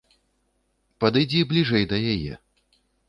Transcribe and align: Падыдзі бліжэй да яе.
Падыдзі 1.05 1.39
бліжэй 1.51 1.85
да 1.93 1.97
яе. 2.15 2.33